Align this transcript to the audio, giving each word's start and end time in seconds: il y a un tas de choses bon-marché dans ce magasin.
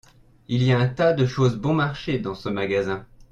il 0.47 0.63
y 0.63 0.71
a 0.71 0.79
un 0.79 0.87
tas 0.87 1.13
de 1.13 1.27
choses 1.27 1.57
bon-marché 1.59 2.17
dans 2.17 2.33
ce 2.33 2.49
magasin. 2.49 3.05